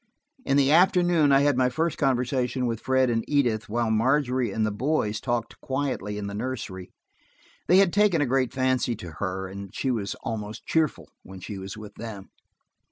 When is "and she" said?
9.47-9.91